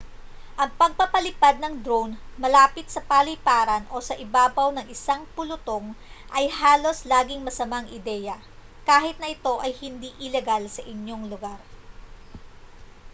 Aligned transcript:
ang 0.61 0.71
pagpapalipad 0.81 1.55
ng 1.61 1.73
drone 1.85 2.13
malapit 2.43 2.85
sa 2.91 3.05
paliparan 3.09 3.83
o 3.95 4.01
sa 4.07 4.17
ibabaw 4.25 4.69
ng 4.73 4.85
isang 4.95 5.21
pulutong 5.37 5.87
ay 6.37 6.45
halos 6.59 6.99
laging 7.11 7.41
masamang 7.47 7.85
ideya 7.97 8.33
kahit 8.89 9.13
na 9.21 9.29
ito 9.35 9.53
ay 9.65 9.71
hindi 9.81 10.09
ilegal 10.25 10.63
sa 10.75 10.81
iyong 10.89 11.25
lugar 11.31 11.59